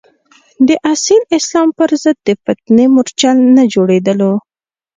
[0.67, 4.33] د اصیل اسلام پر ضد د فتنې مورچل نه جوړېدلو.